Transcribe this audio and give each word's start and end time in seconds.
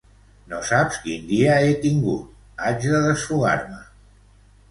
No 0.51 0.59
saps 0.69 0.95
quin 1.01 1.27
dia 1.31 1.57
he 1.65 1.75
tingut, 1.83 2.25
haig 2.69 2.87
de 2.95 3.05
desfogar-me. 3.05 3.79